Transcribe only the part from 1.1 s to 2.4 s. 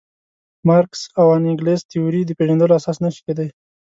او انګلز تیورۍ د